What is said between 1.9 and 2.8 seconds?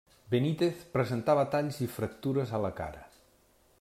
fractures a la